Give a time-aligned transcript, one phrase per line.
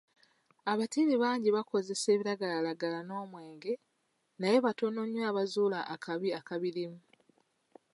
[0.71, 3.73] Abatiini bangi bakozesa ebiragalalagala n'omwenge,
[4.39, 6.99] naye batono nnyo abazuula akabi akabirimu.